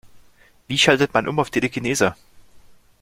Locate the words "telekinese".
1.51-2.15